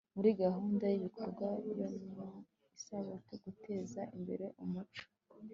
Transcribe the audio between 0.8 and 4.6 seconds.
y'ibikorwa yo mu isaba guteza imbere